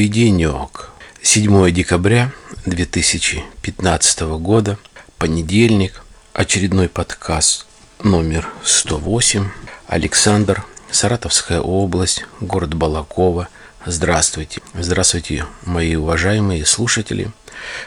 И 0.00 0.08
денек. 0.08 0.88
7 1.20 1.70
декабря 1.72 2.32
2015 2.64 4.20
года, 4.38 4.78
понедельник, 5.18 6.02
очередной 6.32 6.88
подкаст 6.88 7.66
номер 8.02 8.48
108. 8.64 9.50
Александр, 9.88 10.64
Саратовская 10.90 11.60
область, 11.60 12.24
город 12.40 12.72
Балакова. 12.72 13.48
Здравствуйте. 13.84 14.62
Здравствуйте, 14.72 15.44
мои 15.66 15.96
уважаемые 15.96 16.64
слушатели. 16.64 17.30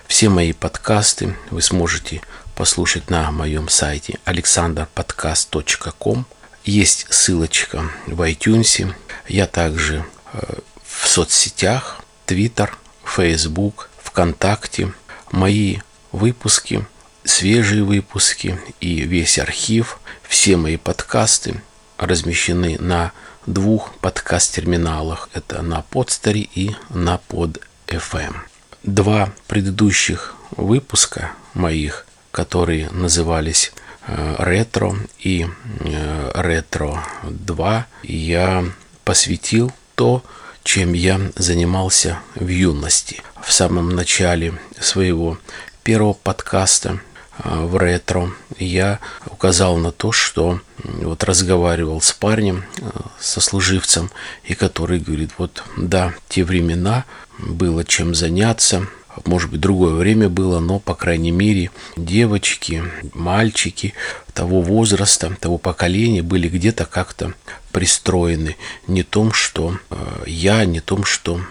Все 0.06 0.30
мои 0.30 0.54
подкасты 0.54 1.36
вы 1.50 1.64
сможете 1.64 2.22
послушать 2.54 3.10
на 3.10 3.32
моем 3.32 3.70
сайте 3.70 4.20
alexanderpodcast.com. 4.26 6.28
Есть 6.64 7.08
ссылочка 7.10 7.90
в 8.06 8.22
iTunes. 8.22 8.94
Я 9.28 9.48
также 9.48 10.06
э, 10.34 10.60
в 10.86 11.08
соцсетях, 11.08 12.03
Twitter, 12.26 12.70
Facebook, 13.04 13.90
ВКонтакте. 14.04 14.94
Мои 15.32 15.78
выпуски, 16.12 16.86
свежие 17.24 17.84
выпуски 17.84 18.60
и 18.80 19.02
весь 19.02 19.40
архив, 19.40 20.00
все 20.28 20.58
мои 20.58 20.78
подкасты 20.78 21.62
размещены 21.98 22.78
на 22.80 23.12
двух 23.46 23.94
подкаст-терминалах. 23.96 25.30
Это 25.34 25.62
на 25.62 25.82
Подстере 25.82 26.42
и 26.42 26.76
на 26.90 27.18
Под 27.18 27.60
FM. 27.88 28.36
Два 28.84 29.32
предыдущих 29.48 30.36
выпуска 30.52 31.32
моих, 31.54 32.06
которые 32.32 32.90
назывались 32.90 33.74
э, 34.08 34.36
ретро 34.40 34.96
и 35.20 35.48
э, 35.80 36.32
ретро 36.36 37.04
2 37.24 37.88
я 38.04 38.66
посвятил 39.04 39.72
то, 39.96 40.24
чем 40.64 40.94
я 40.94 41.20
занимался 41.36 42.20
в 42.36 42.48
юности. 42.48 43.22
В 43.42 43.52
самом 43.52 43.90
начале 43.90 44.54
своего 44.80 45.38
первого 45.84 46.14
подкаста 46.14 47.00
э, 47.44 47.66
в 47.66 47.78
ретро 47.78 48.32
я 48.58 49.00
указал 49.26 49.78
на 49.78 49.92
то, 49.92 50.12
что 50.12 50.62
вот 50.84 51.24
разговаривал 51.24 52.02
с 52.02 52.14
парнем, 52.14 52.64
э, 52.78 52.90
со 53.20 53.42
служивцем, 53.42 54.10
и 54.46 54.56
который 54.56 55.00
говорит, 55.00 55.32
вот 55.38 55.64
да, 55.78 56.14
те 56.30 56.44
времена 56.44 57.06
было 57.38 57.84
чем 57.84 58.16
заняться, 58.16 58.88
может 59.26 59.52
быть, 59.52 59.60
другое 59.60 59.94
время 59.94 60.30
было, 60.30 60.60
но, 60.60 60.80
по 60.80 60.96
крайней 60.96 61.32
мере, 61.32 61.72
девочки, 61.98 62.84
мальчики 63.14 63.94
того 64.34 64.62
возраста, 64.62 65.36
того 65.40 65.58
поколения 65.58 66.24
были 66.24 66.50
где-то 66.50 66.86
как-то 66.86 67.34
пристроены 67.72 68.56
не 68.88 69.04
том, 69.04 69.32
что 69.34 69.78
э, 69.90 70.24
я, 70.28 70.66
не 70.66 70.80
том, 70.80 71.04
что 71.04 71.42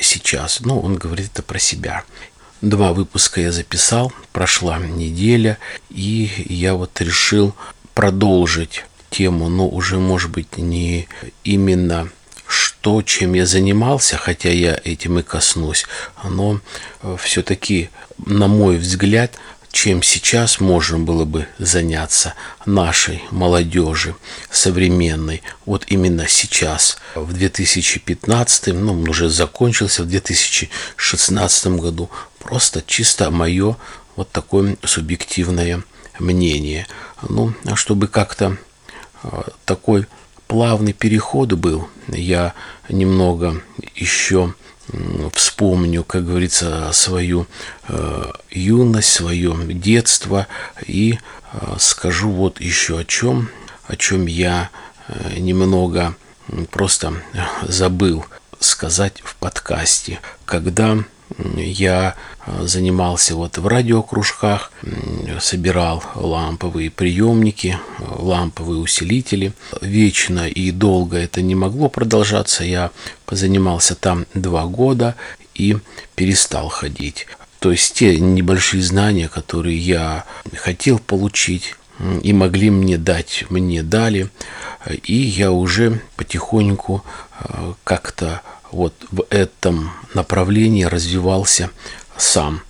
сейчас. 0.00 0.60
Ну, 0.60 0.78
он 0.80 0.96
говорит 0.96 1.30
это 1.32 1.42
про 1.42 1.58
себя. 1.58 2.04
Два 2.60 2.92
выпуска 2.92 3.40
я 3.40 3.52
записал, 3.52 4.12
прошла 4.32 4.78
неделя, 4.78 5.58
и 5.88 6.30
я 6.46 6.74
вот 6.74 7.00
решил 7.00 7.54
продолжить 7.94 8.84
тему, 9.08 9.48
но 9.48 9.68
уже, 9.68 9.98
может 9.98 10.30
быть, 10.30 10.58
не 10.58 11.08
именно 11.42 12.10
что, 12.50 13.00
чем 13.02 13.34
я 13.34 13.46
занимался, 13.46 14.16
хотя 14.16 14.50
я 14.50 14.80
этим 14.84 15.20
и 15.20 15.22
коснусь, 15.22 15.86
оно 16.16 16.60
э, 17.02 17.16
все-таки, 17.22 17.90
на 18.26 18.48
мой 18.48 18.76
взгляд, 18.76 19.38
чем 19.70 20.02
сейчас 20.02 20.58
можно 20.58 20.98
было 20.98 21.24
бы 21.24 21.46
заняться 21.58 22.34
нашей 22.66 23.22
молодежи 23.30 24.16
современной. 24.50 25.42
Вот 25.64 25.84
именно 25.86 26.26
сейчас, 26.26 26.98
в 27.14 27.32
2015, 27.32 28.74
ну, 28.74 28.94
он 28.94 29.08
уже 29.08 29.28
закончился, 29.28 30.02
в 30.02 30.08
2016 30.08 31.66
году. 31.68 32.10
Просто 32.40 32.82
чисто 32.84 33.30
мое 33.30 33.76
вот 34.16 34.32
такое 34.32 34.76
субъективное 34.82 35.84
мнение. 36.18 36.88
Ну, 37.28 37.54
а 37.64 37.76
чтобы 37.76 38.08
как-то 38.08 38.56
э, 39.22 39.42
такой 39.64 40.06
плавный 40.50 40.92
переход 40.92 41.52
был. 41.52 41.88
Я 42.08 42.54
немного 42.88 43.62
еще 43.94 44.52
вспомню, 45.32 46.02
как 46.02 46.26
говорится, 46.26 46.90
свою 46.92 47.46
э, 47.86 48.32
юность, 48.50 49.12
свое 49.12 49.56
детство 49.68 50.48
и 50.84 51.20
э, 51.52 51.76
скажу 51.78 52.32
вот 52.32 52.60
еще 52.60 52.98
о 52.98 53.04
чем, 53.04 53.48
о 53.86 53.94
чем 53.94 54.26
я 54.26 54.70
э, 55.06 55.38
немного 55.38 56.16
просто 56.72 57.14
забыл 57.62 58.24
сказать 58.58 59.20
в 59.22 59.36
подкасте. 59.36 60.18
Когда 60.46 60.98
я 61.54 62.16
занимался 62.46 63.34
вот 63.34 63.58
в 63.58 63.66
радиокружках, 63.66 64.72
собирал 65.40 66.02
ламповые 66.14 66.90
приемники, 66.90 67.78
э, 67.98 68.02
ламповые 68.18 68.80
усилители. 68.80 69.52
Вечно 69.80 70.48
и 70.48 70.70
долго 70.70 71.18
это 71.18 71.42
не 71.42 71.54
могло 71.54 71.88
продолжаться. 71.88 72.64
Я 72.64 72.90
позанимался 73.26 73.94
там 73.94 74.26
два 74.34 74.66
года 74.66 75.14
и 75.54 75.76
перестал 76.14 76.68
ходить. 76.68 77.26
То 77.58 77.70
есть 77.70 77.94
те 77.94 78.18
небольшие 78.18 78.82
знания, 78.82 79.28
которые 79.28 79.76
я 79.76 80.24
хотел 80.56 80.98
получить 80.98 81.74
и 82.22 82.32
могли 82.32 82.70
мне 82.70 82.96
дать, 82.96 83.44
мне 83.50 83.82
дали. 83.82 84.30
И 85.04 85.14
я 85.14 85.52
уже 85.52 86.00
потихоньку 86.16 87.04
э, 87.38 87.74
как-то 87.84 88.40
вот 88.72 88.94
в 89.10 89.26
этом 89.30 89.90
направлении 90.14 90.84
развивался 90.84 91.70
сам. 92.20 92.62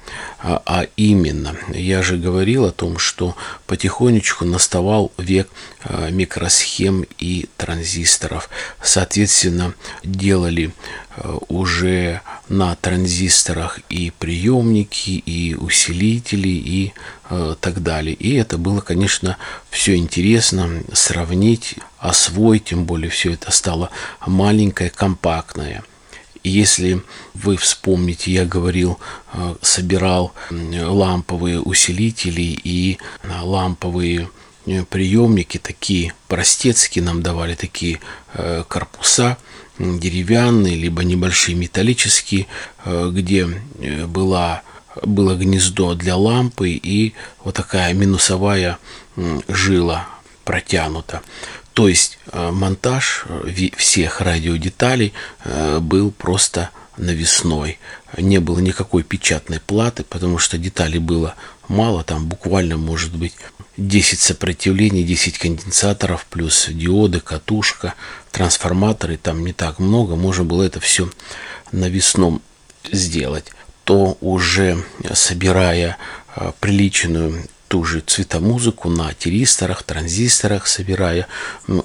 А, 0.42 0.62
а 0.64 0.86
именно, 0.96 1.54
я 1.68 2.02
же 2.02 2.16
говорил 2.16 2.64
о 2.64 2.72
том, 2.72 2.98
что 2.98 3.36
потихонечку 3.66 4.44
наставал 4.44 5.12
век 5.18 5.48
а, 5.84 6.08
микросхем 6.08 7.04
и 7.18 7.46
транзисторов. 7.56 8.48
Соответственно, 8.82 9.74
делали 10.02 10.72
а, 11.16 11.38
уже 11.48 12.22
на 12.48 12.74
транзисторах 12.76 13.80
и 13.90 14.12
приемники, 14.18 15.10
и 15.10 15.54
усилители, 15.54 16.48
и 16.48 16.92
так 17.60 17.80
далее. 17.84 18.14
И 18.14 18.34
это 18.34 18.58
было, 18.58 18.80
конечно, 18.80 19.36
все 19.70 19.94
интересно 19.94 20.82
сравнить, 20.92 21.76
освоить, 21.98 22.64
тем 22.64 22.86
более 22.86 23.08
все 23.08 23.34
это 23.34 23.52
стало 23.52 23.90
маленькое, 24.26 24.90
компактное. 24.90 25.84
Если 26.42 27.02
вы 27.34 27.56
вспомните, 27.56 28.32
я 28.32 28.46
говорил, 28.46 28.98
э, 29.32 29.56
собирал 29.60 30.32
ламповые 30.50 31.60
усилители 31.60 32.58
и 32.64 32.98
э, 33.22 33.28
ламповые 33.42 34.30
э, 34.66 34.84
приемники, 34.84 35.58
такие 35.58 36.14
простецкие 36.28 37.04
нам 37.04 37.22
давали 37.22 37.54
такие 37.54 38.00
корпуса 38.68 39.36
деревянные, 39.78 40.76
либо 40.76 41.02
небольшие 41.02 41.56
металлические, 41.56 42.46
где 42.86 43.46
была, 44.06 44.62
было 45.02 45.34
гнездо 45.34 45.94
для 45.94 46.16
лампы 46.16 46.70
и 46.70 47.14
вот 47.42 47.56
такая 47.56 47.92
минусовая 47.94 48.78
жила 49.48 50.06
протянута. 50.44 51.22
То 51.80 51.88
есть 51.88 52.18
э, 52.30 52.50
монтаж 52.50 53.24
э, 53.26 53.70
всех 53.74 54.20
радиодеталей 54.20 55.14
э, 55.44 55.78
был 55.78 56.10
просто 56.10 56.68
навесной. 56.98 57.78
Не 58.18 58.38
было 58.38 58.58
никакой 58.58 59.02
печатной 59.02 59.60
платы, 59.60 60.04
потому 60.04 60.36
что 60.36 60.58
деталей 60.58 60.98
было 60.98 61.36
мало, 61.68 62.04
там 62.04 62.26
буквально 62.26 62.76
может 62.76 63.16
быть 63.16 63.32
10 63.78 64.20
сопротивлений, 64.20 65.04
10 65.04 65.38
конденсаторов, 65.38 66.26
плюс 66.26 66.66
диоды, 66.68 67.20
катушка, 67.20 67.94
трансформаторы, 68.30 69.16
там 69.16 69.42
не 69.42 69.54
так 69.54 69.78
много, 69.78 70.16
можно 70.16 70.44
было 70.44 70.64
это 70.64 70.80
все 70.80 71.08
навесном 71.72 72.42
сделать. 72.92 73.46
То 73.84 74.18
уже 74.20 74.84
собирая 75.14 75.96
приличную 76.60 77.48
ту 77.70 77.84
же 77.84 78.00
цветомузыку 78.00 78.88
на 78.88 79.14
тиристорах, 79.14 79.84
транзисторах, 79.84 80.66
собирая 80.66 81.28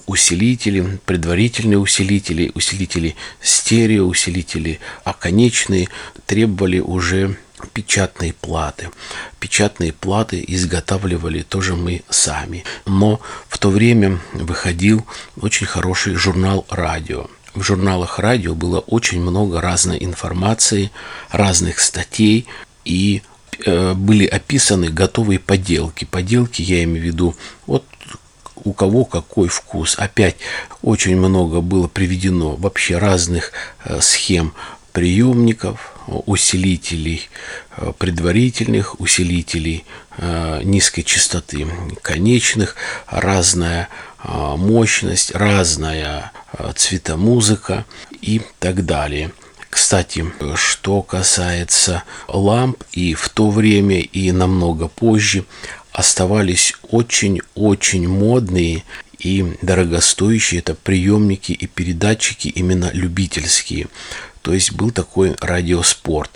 усилители, 0.07 0.99
предварительные 1.05 1.77
усилители, 1.77 2.51
усилители 2.55 3.15
стерео, 3.39 4.07
усилители 4.07 4.79
оконечные, 5.03 5.89
требовали 6.25 6.79
уже 6.79 7.37
печатные 7.73 8.33
платы. 8.33 8.89
Печатные 9.39 9.93
платы 9.93 10.43
изготавливали 10.47 11.43
тоже 11.43 11.75
мы 11.75 12.01
сами. 12.09 12.63
Но 12.87 13.21
в 13.47 13.59
то 13.59 13.69
время 13.69 14.19
выходил 14.33 15.05
очень 15.39 15.67
хороший 15.67 16.15
журнал 16.15 16.65
«Радио». 16.67 17.27
В 17.53 17.61
журналах 17.61 18.17
радио 18.17 18.55
было 18.55 18.79
очень 18.79 19.21
много 19.21 19.61
разной 19.61 20.03
информации, 20.03 20.91
разных 21.29 21.79
статей 21.79 22.47
и 22.83 23.21
были 23.65 24.25
описаны 24.25 24.89
готовые 24.89 25.39
поделки. 25.39 26.05
Поделки, 26.05 26.61
я 26.61 26.83
имею 26.83 27.01
в 27.01 27.05
виду, 27.05 27.35
вот 27.67 27.85
у 28.63 28.73
кого 28.73 29.05
какой 29.05 29.47
вкус. 29.47 29.95
Опять 29.97 30.37
очень 30.81 31.17
много 31.17 31.61
было 31.61 31.87
приведено 31.87 32.55
вообще 32.55 32.97
разных 32.97 33.51
э, 33.83 33.99
схем 34.01 34.53
приемников, 34.93 35.91
усилителей 36.07 37.29
предварительных, 37.97 38.99
усилителей 39.01 39.83
низкой 40.63 41.01
частоты 41.01 41.67
конечных, 42.01 42.75
разная 43.07 43.89
мощность, 44.23 45.35
разная 45.35 46.31
цветомузыка 46.75 47.85
и 48.21 48.41
так 48.59 48.85
далее. 48.85 49.31
Кстати, 49.75 50.23
что 50.55 51.01
касается 51.01 52.03
ламп, 52.29 52.81
и 52.93 53.13
в 53.13 53.27
то 53.27 53.49
время, 53.49 53.99
и 53.99 54.31
намного 54.31 54.87
позже 54.87 55.43
оставались 55.91 56.73
очень-очень 56.91 58.07
модные 58.07 58.85
и 59.19 59.57
дорогостоящие 59.61 60.59
это 60.61 60.75
приемники 60.75 61.51
и 61.51 61.67
передатчики 61.67 62.47
именно 62.47 62.89
любительские. 62.93 63.89
То 64.43 64.53
есть 64.53 64.71
был 64.71 64.91
такой 64.91 65.35
радиоспорт. 65.41 66.31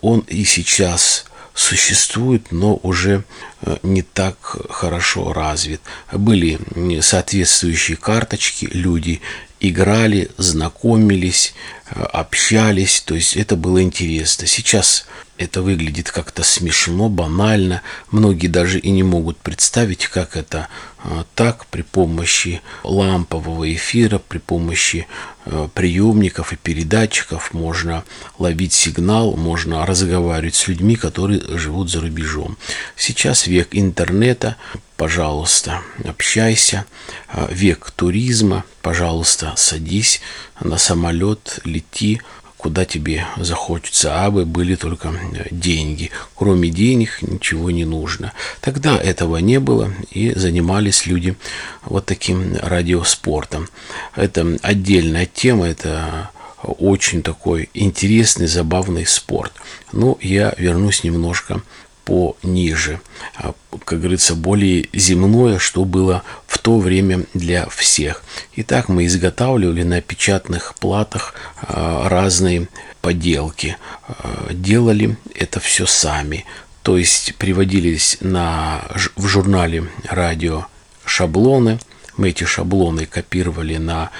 Он 0.00 0.24
и 0.26 0.42
сейчас 0.42 1.26
существует, 1.54 2.50
но 2.50 2.80
уже 2.82 3.22
э, 3.62 3.76
не 3.84 4.02
так 4.02 4.36
хорошо 4.68 5.32
развит. 5.32 5.80
Были 6.10 6.58
соответствующие 7.00 7.96
карточки, 7.96 8.68
люди 8.72 9.20
играли, 9.60 10.30
знакомились, 10.36 11.54
э, 11.90 12.02
общались, 12.02 13.00
то 13.00 13.14
есть 13.14 13.36
это 13.36 13.56
было 13.56 13.82
интересно. 13.82 14.46
Сейчас 14.46 15.06
это 15.36 15.62
выглядит 15.62 16.10
как-то 16.10 16.42
смешно, 16.44 17.08
банально. 17.08 17.82
Многие 18.10 18.46
даже 18.46 18.78
и 18.78 18.90
не 18.90 19.02
могут 19.02 19.36
представить, 19.38 20.06
как 20.06 20.36
это 20.36 20.68
а, 20.98 21.24
так 21.34 21.66
при 21.66 21.82
помощи 21.82 22.62
лампового 22.84 23.72
эфира, 23.72 24.18
при 24.18 24.38
помощи 24.38 25.06
а, 25.44 25.68
приемников 25.68 26.52
и 26.52 26.56
передатчиков 26.56 27.52
можно 27.52 28.04
ловить 28.38 28.72
сигнал, 28.72 29.36
можно 29.36 29.84
разговаривать 29.84 30.54
с 30.54 30.68
людьми, 30.68 30.94
которые 30.94 31.42
живут 31.58 31.90
за 31.90 32.00
рубежом. 32.00 32.56
Сейчас 32.96 33.46
век 33.48 33.68
интернета, 33.72 34.56
пожалуйста, 34.96 35.82
общайся. 36.04 36.86
А, 37.28 37.48
век 37.50 37.90
туризма, 37.90 38.64
пожалуйста, 38.82 39.54
садись 39.56 40.20
на 40.60 40.78
самолет, 40.78 41.58
лети 41.64 42.20
куда 42.64 42.86
тебе 42.86 43.26
захочется, 43.36 44.24
а 44.24 44.30
бы 44.30 44.46
были 44.46 44.74
только 44.74 45.12
деньги. 45.50 46.10
Кроме 46.34 46.70
денег 46.70 47.18
ничего 47.20 47.70
не 47.70 47.84
нужно. 47.84 48.32
Тогда 48.62 48.96
этого 48.96 49.36
не 49.36 49.60
было, 49.60 49.92
и 50.10 50.32
занимались 50.34 51.04
люди 51.04 51.36
вот 51.84 52.06
таким 52.06 52.56
радиоспортом. 52.62 53.68
Это 54.16 54.56
отдельная 54.62 55.26
тема, 55.26 55.66
это 55.66 56.30
очень 56.62 57.22
такой 57.22 57.68
интересный, 57.74 58.46
забавный 58.46 59.04
спорт. 59.04 59.52
Но 59.92 60.16
я 60.22 60.54
вернусь 60.56 61.04
немножко 61.04 61.60
пониже, 62.04 63.00
а, 63.36 63.54
как 63.84 64.00
говорится, 64.00 64.34
более 64.34 64.88
земное, 64.92 65.58
что 65.58 65.84
было 65.84 66.22
в 66.46 66.58
то 66.58 66.78
время 66.78 67.24
для 67.34 67.66
всех. 67.68 68.22
Итак, 68.56 68.88
мы 68.88 69.06
изготавливали 69.06 69.82
на 69.82 70.00
печатных 70.00 70.74
платах 70.76 71.34
а, 71.62 72.08
разные 72.08 72.68
поделки, 73.00 73.76
а, 74.06 74.52
делали 74.52 75.16
это 75.34 75.60
все 75.60 75.86
сами, 75.86 76.44
то 76.82 76.98
есть 76.98 77.34
приводились 77.36 78.18
на, 78.20 78.82
в 79.16 79.26
журнале 79.26 79.88
радио 80.08 80.66
шаблоны, 81.04 81.78
мы 82.16 82.28
эти 82.28 82.44
шаблоны 82.44 83.06
копировали 83.06 83.76
на 83.76 84.10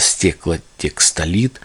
стеклотекстолит, 0.00 1.60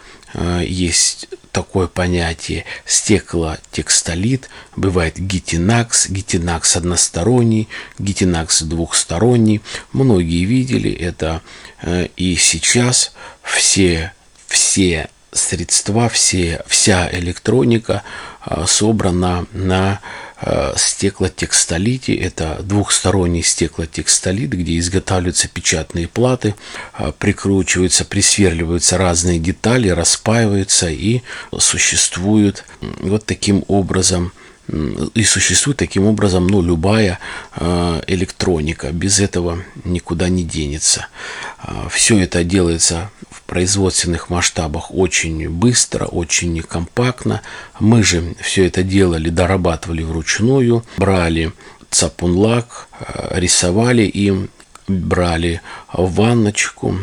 есть 0.62 1.30
такое 1.58 1.88
понятие 1.88 2.66
стеклотекстолит, 2.86 4.48
бывает 4.76 5.18
гитинакс, 5.18 6.08
гитинакс 6.08 6.76
односторонний, 6.76 7.68
гитинакс 7.98 8.62
двухсторонний. 8.62 9.64
Многие 9.92 10.46
видели 10.46 10.92
это 10.92 11.42
э, 11.82 12.10
и 12.16 12.36
сейчас 12.36 13.12
все, 13.42 14.14
все 14.46 15.10
средства, 15.32 16.10
все, 16.10 16.62
вся 16.68 17.10
электроника 17.12 18.04
э, 18.46 18.66
собрана 18.68 19.48
на 19.52 20.00
стеклотекстолите. 20.76 22.16
Это 22.16 22.60
двухсторонний 22.62 23.44
стеклотекстолит, 23.44 24.52
где 24.52 24.78
изготавливаются 24.78 25.48
печатные 25.48 26.08
платы, 26.08 26.56
э, 26.98 27.12
прикручиваются, 27.18 28.06
присверливаются 28.06 28.98
разные 28.98 29.40
детали, 29.40 29.90
распаиваются 29.90 30.90
и 30.90 31.22
существуют 31.58 32.66
вот 32.82 33.26
таким 33.26 33.64
образом 33.68 34.32
и 35.14 35.24
существует 35.24 35.78
таким 35.78 36.06
образом 36.06 36.48
ну, 36.48 36.62
любая 36.62 37.20
э, 37.56 38.02
электроника. 38.08 38.92
Без 38.92 39.20
этого 39.20 39.64
никуда 39.84 40.30
не 40.30 40.44
денется. 40.44 41.08
Все 41.90 42.20
это 42.20 42.44
делается 42.44 43.10
производственных 43.48 44.30
масштабах 44.30 44.94
очень 44.94 45.50
быстро, 45.50 46.06
очень 46.06 46.62
компактно. 46.62 47.42
Мы 47.80 48.04
же 48.04 48.36
все 48.42 48.68
это 48.68 48.84
делали, 48.84 49.30
дорабатывали 49.30 50.04
вручную, 50.04 50.84
брали 50.98 51.54
цапунлак, 51.90 52.90
э, 53.00 53.40
рисовали 53.40 54.04
им, 54.04 54.50
брали 54.88 55.62
ванночку, 55.92 56.96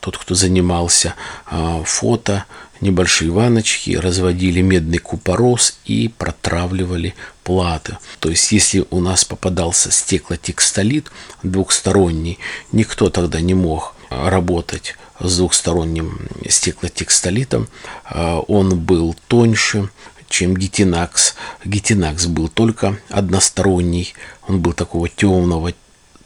тот, 0.00 0.16
кто 0.16 0.34
занимался 0.34 1.14
э, 1.50 1.82
фото, 1.84 2.46
небольшие 2.80 3.30
ванночки, 3.30 3.96
разводили 3.96 4.60
медный 4.60 4.98
купорос 4.98 5.78
и 5.84 6.08
протравливали 6.08 7.14
платы. 7.44 7.98
То 8.20 8.28
есть, 8.30 8.52
если 8.52 8.84
у 8.90 9.00
нас 9.00 9.24
попадался 9.24 9.90
стеклотекстолит 9.90 11.10
двухсторонний, 11.42 12.38
никто 12.72 13.10
тогда 13.10 13.40
не 13.40 13.54
мог 13.54 13.94
работать 14.10 14.96
с 15.20 15.36
двухсторонним 15.36 16.28
стеклотекстолитом. 16.48 17.68
А, 18.04 18.38
он 18.40 18.78
был 18.78 19.16
тоньше, 19.28 19.88
чем 20.28 20.56
гитинакс. 20.56 21.34
Гитинакс 21.64 22.26
был 22.26 22.48
только 22.48 22.98
односторонний, 23.08 24.14
он 24.46 24.60
был 24.60 24.72
такого 24.72 25.08
темного 25.08 25.72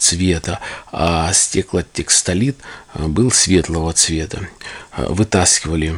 цвета, 0.03 0.59
а 0.91 1.33
стеклотекстолит 1.33 2.57
а, 2.93 3.09
был 3.09 3.31
светлого 3.31 3.93
цвета. 3.93 4.49
А, 4.91 5.07
вытаскивали, 5.07 5.95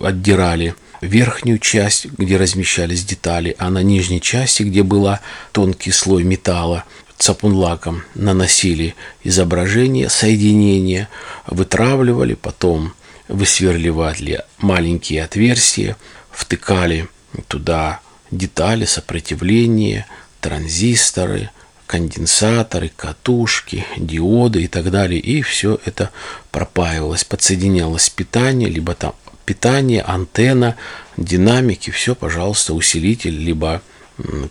отдирали 0.00 0.74
верхнюю 1.00 1.58
часть, 1.58 2.06
где 2.18 2.36
размещались 2.36 3.04
детали, 3.04 3.54
а 3.58 3.70
на 3.70 3.82
нижней 3.82 4.20
части, 4.20 4.64
где 4.64 4.82
был 4.82 5.08
тонкий 5.52 5.92
слой 5.92 6.24
металла, 6.24 6.84
цапунлаком 7.16 8.02
наносили 8.14 8.94
изображение, 9.22 10.08
соединения, 10.08 11.08
вытравливали, 11.46 12.34
потом 12.34 12.94
высверливали 13.28 14.42
маленькие 14.58 15.22
отверстия, 15.22 15.96
втыкали 16.30 17.08
туда 17.48 18.00
детали, 18.30 18.84
сопротивления, 18.84 20.06
транзисторы, 20.40 21.50
конденсаторы, 21.94 22.90
катушки, 22.96 23.86
диоды 23.96 24.64
и 24.64 24.66
так 24.66 24.90
далее. 24.90 25.20
И 25.20 25.42
все 25.42 25.78
это 25.84 26.10
пропаивалось, 26.50 27.22
подсоединялось 27.22 28.10
питание, 28.10 28.68
либо 28.68 28.94
там 28.94 29.14
питание, 29.44 30.02
антенна, 30.02 30.74
динамики, 31.16 31.90
все, 31.90 32.16
пожалуйста, 32.16 32.74
усилитель, 32.74 33.38
либо 33.38 33.80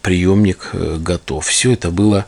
приемник 0.01 0.69
э, 0.71 0.97
готов. 0.99 1.45
Все 1.45 1.73
это 1.73 1.91
было 1.91 2.25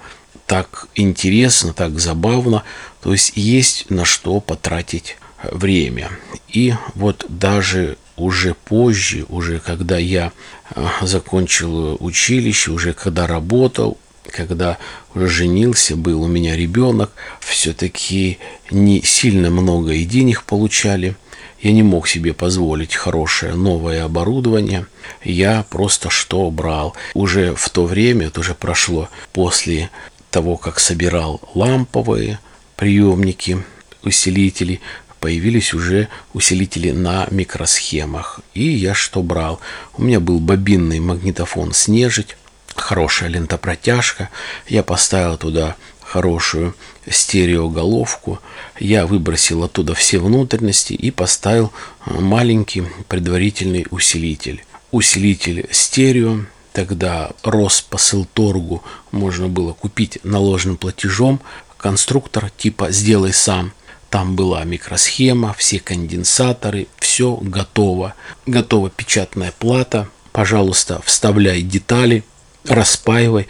так 0.48 0.88
интересно, 0.96 1.72
так 1.74 1.98
забавно, 1.98 2.64
то 3.02 3.14
есть 3.14 3.34
есть 3.36 3.90
на 3.90 4.04
что 4.04 4.42
потратить 4.42 5.16
время. 5.44 6.10
И 6.50 6.74
вот 6.94 7.26
даже 7.30 7.98
уже 8.18 8.54
позже, 8.54 9.26
уже 9.30 9.60
когда 9.60 9.98
я 9.98 10.34
а, 10.72 11.06
закончил 11.06 11.98
училище, 12.00 12.72
уже 12.72 12.94
когда 12.94 13.28
работал, 13.28 13.98
когда 14.32 14.78
уже 15.14 15.28
женился, 15.28 15.96
был 15.96 16.24
у 16.24 16.28
меня 16.28 16.56
ребенок, 16.56 17.12
все-таки 17.40 18.40
не 18.72 19.02
сильно 19.02 19.50
много 19.50 19.94
и 19.94 20.06
денег 20.06 20.44
получали. 20.44 21.16
Я 21.62 21.72
не 21.72 21.84
мог 21.84 22.08
себе 22.08 22.34
позволить 22.34 22.94
хорошее 22.96 23.56
новое 23.56 24.04
оборудование. 24.04 24.88
Я 25.24 25.66
просто 25.70 26.10
что 26.10 26.50
брал. 26.52 26.96
Уже 27.14 27.56
в 27.56 27.70
то 27.70 27.86
время, 27.86 28.28
это 28.28 28.42
уже 28.42 28.54
прошло 28.54 29.10
после 29.34 29.90
того, 30.30 30.58
как 30.58 30.80
собирал 30.80 31.42
ламповые 31.56 32.40
приемники, 32.76 33.64
усилители, 34.04 34.82
появились 35.20 35.74
уже 35.74 36.08
усилители 36.34 36.92
на 36.92 37.28
микросхемах. 37.32 38.42
И 38.54 38.64
я 38.64 38.94
что 38.94 39.24
брал? 39.24 39.60
У 39.98 40.04
меня 40.04 40.20
был 40.20 40.40
бобинный 40.40 41.00
магнитофон 41.00 41.74
«Снежить», 41.74 42.38
хорошая 42.76 43.30
лентопротяжка. 43.30 44.30
Я 44.68 44.84
поставил 44.84 45.38
туда 45.38 45.76
хорошую 46.02 46.76
стереоголовку. 47.10 48.40
Я 48.80 49.08
выбросил 49.08 49.64
оттуда 49.64 49.96
все 49.96 50.20
внутренности 50.20 50.94
и 50.94 51.12
поставил 51.12 51.74
маленький 52.06 52.84
предварительный 53.08 53.88
усилитель. 53.90 54.64
Усилитель 54.92 55.68
стерео, 55.72 56.46
тогда 56.74 57.32
рос 57.44 57.82
посыл 57.82 58.26
торгу 58.26 58.84
можно 59.12 59.48
было 59.48 59.74
купить 59.74 60.20
наложенным 60.24 60.78
платежом. 60.78 61.42
Конструктор 61.78 62.50
типа 62.50 62.92
«сделай 62.92 63.34
сам». 63.34 63.74
Там 64.10 64.36
была 64.36 64.64
микросхема, 64.64 65.54
все 65.58 65.80
конденсаторы, 65.80 66.88
все 67.00 67.36
готово. 67.42 68.14
Готова 68.46 68.90
печатная 68.90 69.52
плата. 69.58 70.08
Пожалуйста, 70.32 71.02
вставляй 71.04 71.62
детали– 71.62 72.24
распаивай, 72.68 73.48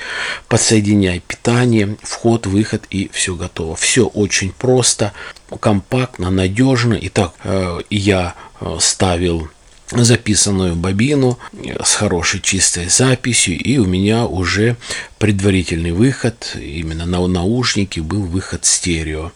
подсоединяй 0.47 1.19
питание, 1.19 1.97
вход, 2.01 2.45
выход 2.45 2.83
и 2.89 3.09
все 3.13 3.35
готово. 3.35 3.75
Все 3.75 4.05
очень 4.05 4.51
просто, 4.51 5.13
компактно, 5.59 6.29
надежно. 6.29 6.97
Итак, 7.01 7.33
э, 7.43 7.79
я 7.89 8.35
э, 8.59 8.77
ставил 8.79 9.49
записанную 9.91 10.75
бобину 10.75 11.37
с 11.83 11.93
хорошей 11.93 12.39
чистой 12.41 12.89
записью, 12.89 13.57
и 13.57 13.77
у 13.77 13.85
меня 13.85 14.25
уже 14.25 14.77
предварительный 15.19 15.91
выход, 15.91 16.55
именно 16.55 17.05
на 17.05 17.25
наушники 17.27 17.99
был 17.99 18.23
выход 18.23 18.65
стерео. 18.65 19.31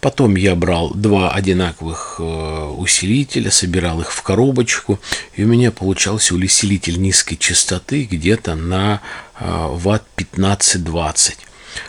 Потом 0.00 0.36
я 0.36 0.54
брал 0.54 0.90
два 0.90 1.30
одинаковых 1.30 2.16
э, 2.18 2.22
усилителя, 2.76 3.50
собирал 3.50 4.02
их 4.02 4.12
в 4.12 4.22
коробочку, 4.22 5.00
и 5.34 5.44
у 5.44 5.46
меня 5.46 5.70
получался 5.70 6.34
усилитель 6.34 7.00
низкой 7.00 7.36
частоты 7.36 8.04
где-то 8.04 8.54
на 8.54 9.00
э, 9.40 9.44
ватт 9.46 10.04
15-20. 10.16 11.36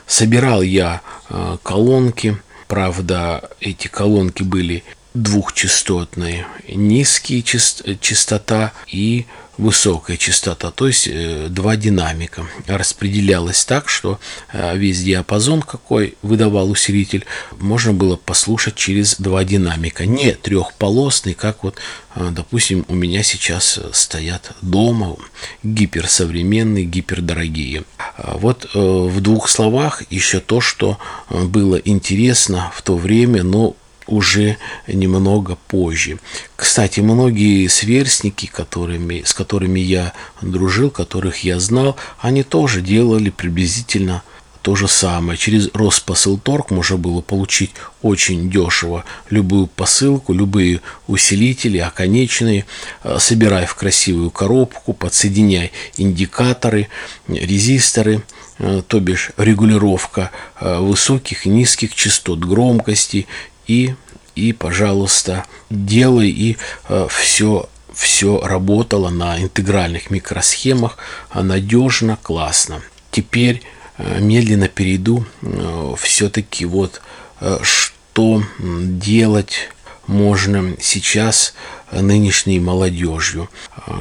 Собирал 0.08 0.62
я 0.62 1.02
э, 1.30 1.58
колонки, 1.62 2.38
правда, 2.68 3.50
эти 3.60 3.90
колонки 3.90 4.44
были 4.44 4.86
двухчастотные, 5.16 6.46
низкие 6.68 7.42
частота 7.42 8.74
и 8.88 9.26
высокая 9.58 10.18
частота, 10.18 10.72
то 10.72 10.88
есть 10.88 11.08
э, 11.10 11.48
два 11.50 11.78
динамика. 11.78 12.46
Распределялось 12.68 13.64
так, 13.64 13.88
что 13.88 14.20
э, 14.52 14.78
весь 14.78 15.02
диапазон, 15.02 15.62
какой 15.62 16.16
выдавал 16.22 16.70
усилитель, 16.70 17.26
можно 17.58 17.94
было 17.94 18.18
послушать 18.18 18.76
через 18.76 19.16
два 19.16 19.46
динамика. 19.46 20.06
Не 20.06 20.34
трехполосный, 20.34 21.34
как 21.34 21.64
вот, 21.64 21.78
э, 22.16 22.30
допустим, 22.32 22.86
у 22.90 22.96
меня 22.96 23.24
сейчас 23.24 23.80
стоят 23.94 24.52
дома, 24.62 25.16
гиперсовременные, 25.64 26.84
гипердорогие. 26.84 27.86
А 28.18 28.38
вот 28.38 28.70
в 28.74 29.22
двух 29.22 29.48
словах 29.48 30.04
еще 30.10 30.42
то, 30.42 30.60
что 30.60 30.98
было 31.30 31.76
интересно 31.78 32.72
в 32.76 32.82
то 32.82 32.98
время, 32.98 33.44
но 33.44 33.76
уже 34.08 34.58
немного 34.88 35.58
позже. 35.68 36.20
Кстати, 36.56 37.00
многие 37.00 37.68
сверстники, 37.68 38.46
которыми, 38.48 39.24
с 39.26 39.34
которыми 39.34 39.80
я 39.80 40.14
дружил, 40.42 40.90
которых 40.90 41.44
я 41.44 41.60
знал, 41.60 41.96
они 42.20 42.44
тоже 42.44 42.82
делали 42.82 43.30
приблизительно 43.30 44.24
то 44.66 44.76
же 44.76 44.88
самое. 44.88 45.38
Через 45.38 45.70
Роспосылторг 45.76 46.72
можно 46.72 46.98
было 46.98 47.22
получить 47.22 47.70
очень 48.02 48.50
дешево 48.50 49.06
любую 49.30 49.68
посылку, 49.68 50.34
любые 50.34 50.82
усилители, 51.06 51.78
оконечные. 51.78 52.66
Э, 53.04 53.18
собирай 53.20 53.68
в 53.68 53.76
красивую 53.76 54.32
коробку, 54.32 54.94
подсоединяй 54.94 55.72
индикаторы, 55.98 56.88
резисторы, 57.28 58.24
э, 58.58 58.82
то 58.88 59.00
бишь 59.00 59.30
регулировка 59.38 60.32
э, 60.60 60.80
высоких 60.80 61.46
и 61.46 61.50
низких 61.50 61.94
частот 61.94 62.40
громкости 62.40 63.28
и, 63.68 63.96
и 64.36 64.54
пожалуйста, 64.54 65.46
делай, 65.70 66.30
и 66.30 66.58
э, 66.90 67.08
все 67.10 67.70
все 67.96 68.42
работало 68.42 69.10
на 69.10 69.42
интегральных 69.42 70.12
микросхемах 70.12 70.98
надежно, 71.34 72.20
классно. 72.22 72.82
Теперь 73.10 73.64
э, 73.98 74.20
медленно 74.20 74.68
перейду 74.68 75.26
э, 75.42 75.94
все-таки 75.98 76.66
вот 76.66 77.02
э, 77.40 77.60
что 77.62 78.44
делать 78.60 79.70
можно 80.08 80.76
сейчас 80.80 81.56
нынешней 81.92 82.60
молодежью. 82.60 83.50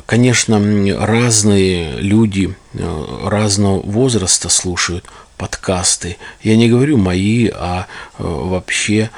Конечно, 0.05 0.61
разные 0.99 1.97
люди 1.99 2.55
разного 2.75 3.81
возраста 3.81 4.51
слушают 4.51 5.07
подкасты. 5.39 6.19
Я 6.43 6.57
не 6.57 6.69
говорю 6.69 6.99
мои, 6.99 7.49
а 7.49 7.87
вообще 8.19 9.11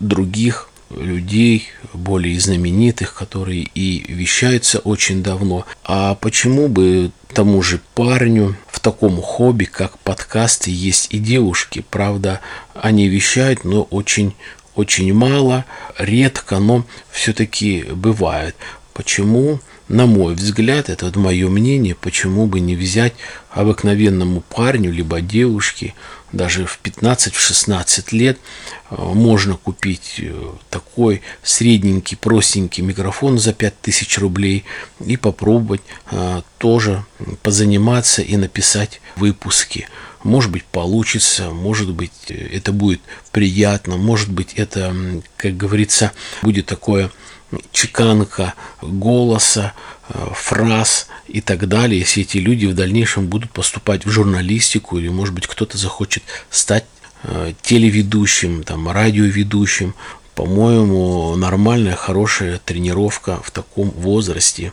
других 0.00 0.68
людей, 0.90 1.68
более 1.92 2.38
знаменитых, 2.38 3.14
которые 3.14 3.68
и 3.74 4.04
вещаются 4.12 4.78
очень 4.78 5.22
давно. 5.22 5.66
А 5.84 6.14
почему 6.14 6.68
бы 6.68 7.10
тому 7.34 7.60
же 7.62 7.80
парню 7.94 8.56
в 8.68 8.80
таком 8.80 9.20
хобби, 9.20 9.64
как 9.64 9.98
подкасты, 9.98 10.70
есть 10.70 11.08
и 11.10 11.18
девушки. 11.18 11.84
Правда, 11.90 12.40
они 12.74 13.08
вещают, 13.08 13.64
но 13.64 13.82
очень 13.82 14.34
очень 14.74 15.12
мало, 15.12 15.64
редко, 15.98 16.58
но 16.58 16.84
все-таки 17.10 17.82
бывает. 17.82 18.54
Почему? 18.92 19.58
На 19.88 20.06
мой 20.06 20.34
взгляд, 20.34 20.88
это 20.90 21.06
вот 21.06 21.14
мое 21.14 21.48
мнение, 21.48 21.94
почему 21.94 22.46
бы 22.46 22.58
не 22.58 22.74
взять 22.74 23.12
обыкновенному 23.50 24.40
парню, 24.40 24.90
либо 24.90 25.20
девушке, 25.20 25.94
даже 26.32 26.66
в 26.66 26.80
15-16 26.82 28.06
лет 28.10 28.38
э, 28.90 28.96
можно 28.98 29.56
купить 29.56 30.16
э, 30.18 30.32
такой 30.70 31.22
средненький, 31.44 32.16
простенький 32.16 32.82
микрофон 32.82 33.38
за 33.38 33.52
5000 33.52 34.18
рублей 34.18 34.64
и 35.04 35.16
попробовать 35.16 35.82
э, 36.10 36.42
тоже 36.58 37.04
позаниматься 37.42 38.22
и 38.22 38.36
написать 38.36 39.00
выпуски. 39.14 39.88
Может 40.24 40.50
быть, 40.50 40.64
получится, 40.64 41.50
может 41.50 41.92
быть, 41.92 42.10
это 42.28 42.72
будет 42.72 43.00
приятно, 43.30 43.96
может 43.96 44.30
быть, 44.30 44.54
это, 44.54 44.94
как 45.36 45.56
говорится, 45.56 46.10
будет 46.42 46.66
такое 46.66 47.12
чеканка 47.72 48.54
голоса, 48.82 49.72
э, 50.08 50.28
фраз 50.34 51.08
и 51.28 51.40
так 51.40 51.68
далее, 51.68 52.00
если 52.00 52.22
эти 52.22 52.38
люди 52.38 52.66
в 52.66 52.74
дальнейшем 52.74 53.26
будут 53.26 53.50
поступать 53.50 54.04
в 54.04 54.10
журналистику 54.10 54.98
или, 54.98 55.08
может 55.08 55.34
быть, 55.34 55.46
кто-то 55.46 55.78
захочет 55.78 56.22
стать 56.50 56.84
э, 57.22 57.52
телеведущим, 57.62 58.62
там, 58.62 58.88
радиоведущим, 58.88 59.94
по-моему, 60.34 61.34
нормальная, 61.36 61.96
хорошая 61.96 62.58
тренировка 62.58 63.40
в 63.42 63.50
таком 63.50 63.90
возрасте. 63.90 64.72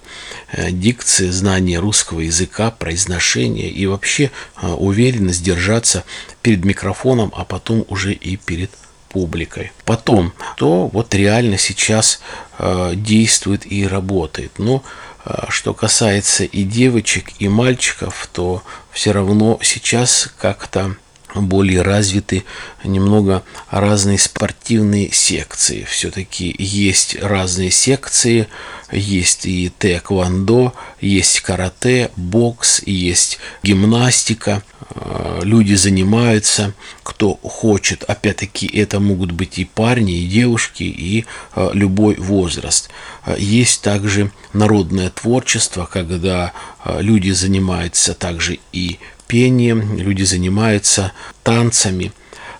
Э, 0.51 0.71
дикция, 0.71 1.31
знание 1.31 1.79
русского 1.79 2.21
языка, 2.21 2.71
произношение 2.71 3.69
и 3.69 3.85
вообще 3.85 4.31
уверенность 4.61 5.43
держаться 5.43 6.03
перед 6.41 6.65
микрофоном, 6.65 7.31
а 7.35 7.45
потом 7.45 7.85
уже 7.87 8.13
и 8.13 8.35
перед 8.35 8.71
публикой. 9.13 9.71
Потом, 9.85 10.33
то 10.57 10.87
вот 10.87 11.13
реально 11.13 11.57
сейчас 11.57 12.19
э, 12.59 12.93
действует 12.95 13.71
и 13.71 13.87
работает. 13.87 14.51
Но 14.57 14.83
э, 15.25 15.45
что 15.49 15.73
касается 15.73 16.43
и 16.43 16.63
девочек, 16.63 17.31
и 17.39 17.47
мальчиков, 17.47 18.27
то 18.33 18.63
все 18.91 19.11
равно 19.11 19.59
сейчас 19.61 20.29
как-то 20.37 20.95
более 21.35 21.81
развиты 21.81 22.43
немного 22.83 23.43
разные 23.69 24.19
спортивные 24.19 25.11
секции. 25.11 25.85
Все-таки 25.89 26.53
есть 26.57 27.15
разные 27.21 27.71
секции, 27.71 28.47
есть 28.91 29.45
и 29.45 29.71
тэквондо, 29.77 30.73
есть 31.01 31.41
карате, 31.41 32.11
бокс, 32.15 32.81
есть 32.85 33.39
гимнастика. 33.63 34.61
Э, 34.95 35.39
люди 35.43 35.73
занимаются, 35.73 36.73
кто 37.03 37.35
хочет. 37.35 38.03
Опять-таки 38.03 38.67
это 38.67 38.99
могут 38.99 39.31
быть 39.31 39.57
и 39.57 39.65
парни, 39.65 40.19
и 40.19 40.27
девушки, 40.27 40.83
и 40.83 41.25
э, 41.55 41.69
любой 41.73 42.15
возраст. 42.15 42.89
Э, 43.25 43.35
есть 43.37 43.81
также 43.81 44.31
народное 44.53 45.09
творчество, 45.09 45.87
когда 45.91 46.53
люди 46.99 47.31
занимаются 47.31 48.13
также 48.13 48.59
и 48.71 48.99
пением, 49.27 49.97
люди 49.97 50.23
занимаются 50.23 51.11
танцами. 51.43 52.11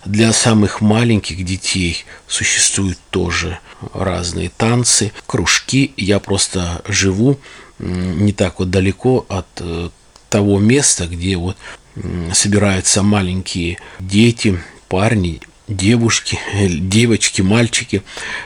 Для 0.04 0.32
самых 0.32 0.80
маленьких 0.80 1.44
детей 1.44 2.04
существуют 2.26 2.98
тоже 3.10 3.58
разные 3.92 4.50
танцы, 4.50 5.12
кружки. 5.26 5.92
Я 5.96 6.18
просто 6.18 6.82
живу 6.88 7.38
не 7.78 8.32
так 8.32 8.58
вот 8.58 8.70
далеко 8.70 9.24
от 9.28 9.62
того 10.28 10.58
места, 10.58 11.06
где 11.06 11.36
вот 11.36 11.56
собираются 12.32 13.02
маленькие 13.02 13.78
дети, 14.00 14.58
парни, 14.88 15.40
девушки, 15.68 16.38
девочки, 16.68 17.42
мальчики, 17.42 18.02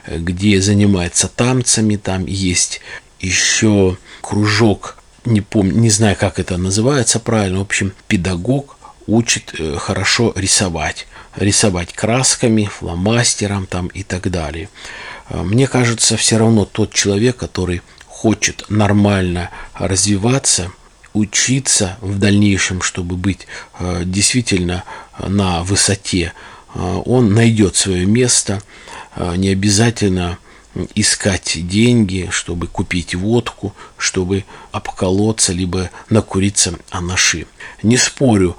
где 0.07 0.61
занимаются 0.61 1.29
танцами. 1.29 1.97
Там 1.97 2.27
есть 2.27 2.81
еще 3.21 3.97
кружок 4.21 4.99
не 5.29 5.41
помню, 5.41 5.75
не 5.75 5.91
знаю, 5.91 6.17
как 6.17 6.39
это 6.39 6.57
называется 6.57 7.21
правильно, 7.21 7.59
в 7.59 7.63
общем, 7.63 7.93
педагог 8.07 8.79
учит 9.07 9.55
э, 9.59 9.77
хорошо 9.79 10.33
рисовать. 10.37 11.07
Рисовать 11.37 11.93
красками, 11.93 12.65
фломастером 12.65 13.67
там 13.67 13.89
и 13.89 14.03
так 14.03 14.31
далее. 14.31 14.69
Э, 15.29 15.43
мне 15.43 15.67
кажется, 15.67 16.17
все 16.17 16.39
равно 16.39 16.65
тот 16.65 16.93
человек, 16.93 17.37
который 17.37 17.83
хочет 18.07 18.65
нормально 18.69 19.51
развиваться, 19.75 20.73
учиться 21.15 21.97
в 22.01 22.19
дальнейшем, 22.19 22.83
чтобы 22.83 23.17
быть 23.17 23.47
э, 23.79 24.03
действительно 24.05 24.85
на 25.19 25.63
высоте, 25.63 26.33
он 26.75 27.35
найдет 27.35 27.77
свое 27.77 28.07
место, 28.07 28.63
не 29.17 29.49
обязательно 29.49 30.39
искать 30.95 31.67
деньги, 31.67 32.29
чтобы 32.31 32.67
купить 32.67 33.15
водку, 33.15 33.75
чтобы 33.97 34.45
обколоться, 34.71 35.53
либо 35.53 35.91
накуриться 36.11 36.79
анаши. 36.91 37.47
Не 37.83 37.97
спорю, 37.97 38.57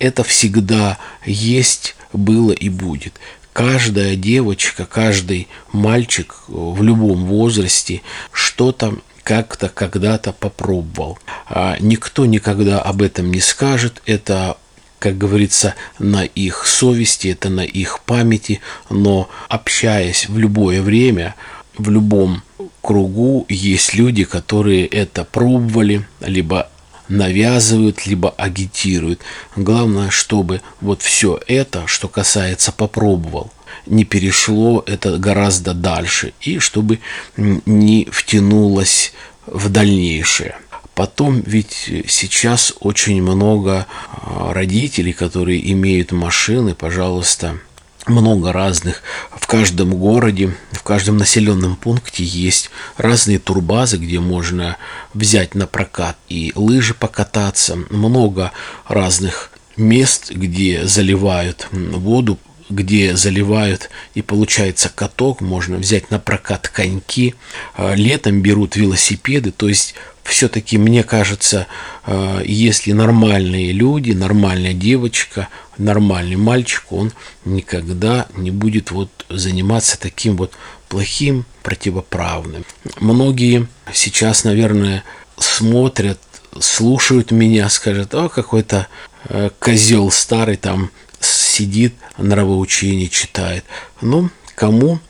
это 0.00 0.24
всегда 0.24 0.98
есть, 1.24 1.94
было 2.12 2.52
и 2.52 2.68
будет. 2.68 3.14
Каждая 3.52 4.16
девочка, 4.16 4.84
каждый 4.84 5.48
мальчик 5.72 6.34
в 6.48 6.82
любом 6.82 7.24
возрасте 7.26 8.02
что-то 8.32 8.98
как-то 9.24 9.68
когда-то 9.68 10.32
попробовал. 10.32 11.18
А 11.48 11.76
никто 11.80 12.26
никогда 12.26 12.80
об 12.80 13.02
этом 13.02 13.30
не 13.30 13.40
скажет. 13.40 14.02
Это 14.06 14.56
как 14.98 15.18
говорится, 15.18 15.74
на 15.98 16.24
их 16.24 16.64
совести, 16.64 17.26
это 17.26 17.48
на 17.48 17.62
их 17.62 18.04
памяти, 18.04 18.60
но 18.88 19.28
общаясь 19.48 20.28
в 20.28 20.38
любое 20.38 20.80
время, 20.80 21.34
в 21.76 21.90
любом 21.90 22.44
кругу 22.82 23.44
есть 23.48 23.94
люди, 23.94 24.22
которые 24.22 24.86
это 24.86 25.24
пробовали, 25.24 26.06
либо 26.20 26.68
навязывают, 27.12 28.06
либо 28.06 28.30
агитируют. 28.30 29.20
Главное, 29.56 30.10
чтобы 30.10 30.62
вот 30.80 31.02
все 31.02 31.38
это, 31.46 31.86
что 31.86 32.08
касается 32.08 32.72
попробовал, 32.72 33.52
не 33.86 34.04
перешло 34.04 34.82
это 34.86 35.18
гораздо 35.18 35.74
дальше 35.74 36.32
и 36.40 36.58
чтобы 36.58 37.00
не 37.36 38.08
втянулось 38.10 39.12
в 39.46 39.68
дальнейшее. 39.68 40.56
Потом 40.94 41.40
ведь 41.40 41.90
сейчас 42.06 42.74
очень 42.80 43.22
много 43.22 43.86
а, 44.10 44.52
родителей, 44.52 45.14
которые 45.14 45.72
имеют 45.72 46.12
машины, 46.12 46.74
пожалуйста, 46.74 47.58
много 48.06 48.52
разных. 48.52 49.02
В 49.30 49.46
каждом 49.46 49.94
городе, 49.94 50.54
в 50.72 50.82
каждом 50.82 51.18
населенном 51.18 51.76
пункте 51.76 52.24
есть 52.24 52.70
разные 52.96 53.38
турбазы, 53.38 53.96
где 53.96 54.20
можно 54.20 54.76
взять 55.14 55.54
на 55.54 55.66
прокат 55.66 56.16
и 56.28 56.52
лыжи 56.54 56.94
покататься. 56.94 57.76
Много 57.90 58.52
разных 58.88 59.50
мест, 59.76 60.30
где 60.30 60.86
заливают 60.86 61.68
воду 61.72 62.38
где 62.74 63.16
заливают 63.16 63.90
и 64.14 64.22
получается 64.22 64.90
каток, 64.94 65.40
можно 65.40 65.76
взять 65.76 66.10
на 66.10 66.18
прокат 66.18 66.68
коньки, 66.68 67.34
а, 67.74 67.94
летом 67.94 68.42
берут 68.42 68.76
велосипеды, 68.76 69.52
то 69.52 69.68
есть 69.68 69.94
все-таки 70.24 70.78
мне 70.78 71.02
кажется, 71.02 71.66
а, 72.04 72.42
если 72.42 72.92
нормальные 72.92 73.72
люди, 73.72 74.12
нормальная 74.12 74.74
девочка, 74.74 75.48
нормальный 75.78 76.36
мальчик, 76.36 76.90
он 76.90 77.12
никогда 77.44 78.26
не 78.36 78.50
будет 78.50 78.90
вот 78.90 79.10
заниматься 79.28 79.98
таким 79.98 80.36
вот 80.36 80.52
плохим, 80.88 81.46
противоправным. 81.62 82.64
Многие 83.00 83.68
сейчас, 83.92 84.44
наверное, 84.44 85.04
смотрят, 85.38 86.18
слушают 86.60 87.30
меня, 87.30 87.68
скажут, 87.68 88.14
о, 88.14 88.28
какой-то 88.28 88.88
э, 89.24 89.50
козел 89.58 90.10
старый 90.10 90.56
там 90.56 90.90
сидит, 91.24 91.94
нравоучение 92.18 93.08
читает. 93.08 93.64
Ну, 94.00 94.30
кому, 94.54 95.00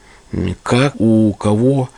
как, 0.62 1.00
у 1.00 1.32
кого, 1.34 1.90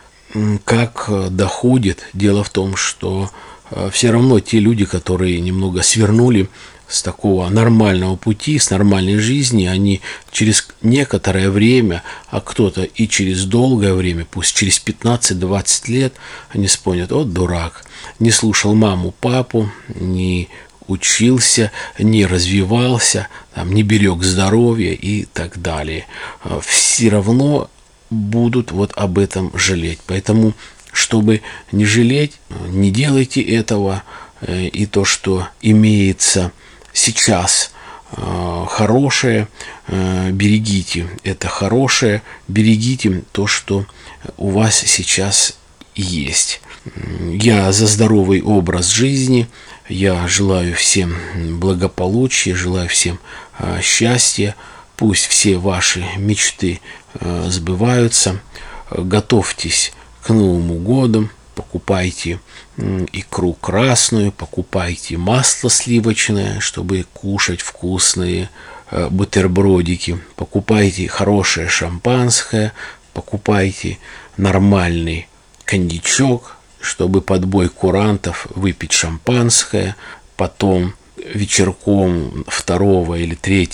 как 0.63 1.09
доходит. 1.31 2.05
Дело 2.13 2.43
в 2.43 2.49
том, 2.49 2.75
что 2.75 3.31
э, 3.71 3.89
все 3.91 4.11
равно 4.11 4.39
те 4.39 4.59
люди, 4.59 4.85
которые 4.85 5.39
немного 5.39 5.81
свернули 5.81 6.49
с 6.87 7.01
такого 7.01 7.49
нормального 7.49 8.15
пути, 8.15 8.59
с 8.59 8.69
нормальной 8.69 9.17
жизни, 9.17 9.65
они 9.65 10.01
через 10.31 10.67
некоторое 10.81 11.49
время, 11.49 12.03
а 12.29 12.41
кто-то 12.41 12.83
и 12.83 13.07
через 13.07 13.45
долгое 13.45 13.93
время, 13.93 14.25
пусть 14.29 14.55
через 14.55 14.81
15-20 14.83 15.91
лет, 15.91 16.13
они 16.49 16.67
вспомнят, 16.67 17.11
вот 17.11 17.33
дурак, 17.33 17.85
не 18.19 18.31
слушал 18.31 18.75
маму, 18.75 19.13
папу, 19.19 19.69
не 19.95 20.49
учился, 20.87 21.71
не 21.99 22.25
развивался, 22.25 23.27
там, 23.53 23.73
не 23.73 23.83
берег 23.83 24.23
здоровье 24.23 24.93
и 24.93 25.25
так 25.25 25.61
далее. 25.61 26.05
А, 26.43 26.59
все 26.61 27.09
равно 27.09 27.69
будут 28.09 28.71
вот 28.71 28.91
об 28.95 29.17
этом 29.17 29.51
жалеть. 29.57 29.99
Поэтому, 30.07 30.53
чтобы 30.91 31.41
не 31.71 31.85
жалеть, 31.85 32.33
не 32.69 32.91
делайте 32.91 33.41
этого. 33.41 34.03
Э, 34.41 34.65
и 34.65 34.85
то, 34.85 35.05
что 35.05 35.47
имеется 35.61 36.51
сейчас 36.93 37.71
э, 38.11 38.65
хорошее, 38.67 39.47
э, 39.87 40.31
берегите 40.31 41.07
это 41.23 41.47
хорошее, 41.47 42.21
берегите 42.47 43.23
то, 43.31 43.47
что 43.47 43.85
у 44.37 44.49
вас 44.49 44.75
сейчас 44.75 45.57
есть. 45.95 46.61
Я 47.19 47.71
за 47.71 47.87
здоровый 47.87 48.41
образ 48.41 48.89
жизни, 48.89 49.47
я 49.89 50.27
желаю 50.27 50.75
всем 50.75 51.15
благополучия, 51.59 52.53
желаю 52.53 52.89
всем 52.89 53.19
э, 53.59 53.79
счастья. 53.81 54.55
Пусть 54.97 55.25
все 55.25 55.57
ваши 55.57 56.05
мечты 56.17 56.79
э, 57.15 57.45
сбываются. 57.49 58.39
Готовьтесь 58.91 59.93
к 60.23 60.29
Новому 60.29 60.75
году. 60.75 61.29
Покупайте 61.55 62.39
икру 62.77 63.53
красную, 63.53 64.31
покупайте 64.31 65.17
масло 65.17 65.69
сливочное, 65.69 66.59
чтобы 66.59 67.05
кушать 67.13 67.61
вкусные 67.61 68.49
э, 68.91 69.07
бутербродики. 69.09 70.19
Покупайте 70.35 71.07
хорошее 71.07 71.69
шампанское, 71.69 72.73
покупайте 73.13 73.97
нормальный 74.37 75.27
коньячок, 75.65 76.55
чтобы 76.79 77.21
под 77.21 77.45
бой 77.45 77.69
курантов 77.69 78.47
выпить 78.55 78.91
шампанское, 78.91 79.95
потом 80.37 80.93
вечерком 81.17 82.45
2 82.67 83.17
или 83.17 83.35
3 83.35 83.69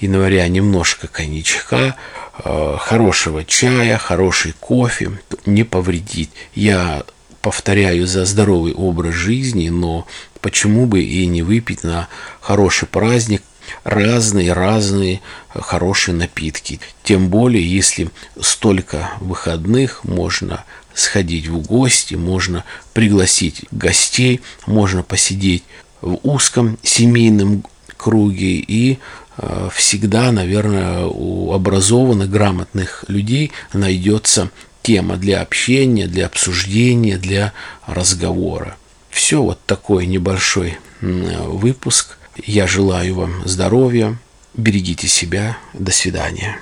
января 0.00 0.48
немножко 0.48 1.06
коньячка, 1.06 1.96
э, 2.44 2.76
хорошего 2.78 3.44
чая, 3.44 3.96
хороший 3.98 4.54
кофе 4.58 5.12
не 5.46 5.64
повредит. 5.64 6.30
Я 6.54 7.04
повторяю 7.42 8.06
за 8.06 8.24
здоровый 8.24 8.74
образ 8.74 9.14
жизни, 9.14 9.68
но 9.68 10.06
почему 10.40 10.86
бы 10.86 11.02
и 11.02 11.26
не 11.26 11.42
выпить 11.42 11.84
на 11.84 12.08
хороший 12.40 12.88
праздник 12.88 13.42
разные-разные 13.84 15.20
хорошие 15.54 16.14
напитки. 16.14 16.80
Тем 17.02 17.28
более, 17.28 17.64
если 17.64 18.10
столько 18.40 19.10
выходных 19.20 20.04
можно 20.04 20.64
сходить 21.00 21.48
в 21.48 21.60
гости, 21.60 22.14
можно 22.14 22.64
пригласить 22.92 23.64
гостей, 23.70 24.40
можно 24.66 25.02
посидеть 25.02 25.64
в 26.00 26.18
узком 26.22 26.78
семейном 26.82 27.64
круге 27.96 28.56
и 28.56 28.98
э, 29.36 29.68
всегда, 29.74 30.32
наверное, 30.32 31.06
у 31.06 31.52
образованных, 31.52 32.30
грамотных 32.30 33.04
людей 33.08 33.52
найдется 33.72 34.50
тема 34.82 35.16
для 35.16 35.42
общения, 35.42 36.06
для 36.06 36.26
обсуждения, 36.26 37.18
для 37.18 37.52
разговора. 37.86 38.76
Все 39.10 39.42
вот 39.42 39.58
такой 39.66 40.06
небольшой 40.06 40.78
выпуск. 41.00 42.18
Я 42.46 42.66
желаю 42.66 43.14
вам 43.16 43.42
здоровья, 43.44 44.16
берегите 44.54 45.08
себя. 45.08 45.58
До 45.74 45.90
свидания. 45.90 46.58